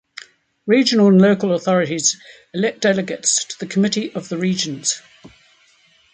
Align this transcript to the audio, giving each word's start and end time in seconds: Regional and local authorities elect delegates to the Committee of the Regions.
Regional 0.65 1.09
and 1.09 1.21
local 1.21 1.53
authorities 1.53 2.19
elect 2.55 2.79
delegates 2.81 3.45
to 3.45 3.59
the 3.59 3.67
Committee 3.67 4.11
of 4.15 4.29
the 4.29 4.37
Regions. 4.39 4.99